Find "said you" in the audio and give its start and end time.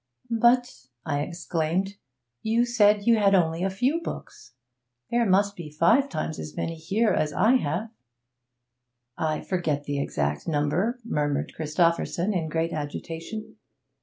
2.65-3.17